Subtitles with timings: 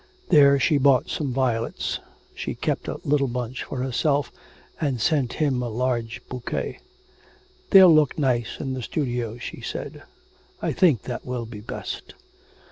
[0.29, 1.99] There she bought some violets,
[2.33, 4.31] she kept a little bunch for herself,
[4.79, 6.79] and sent him a large bouquet.
[7.69, 10.01] 'They'll look nice in the studio,' she said,
[10.59, 12.15] 'I think that will be best.'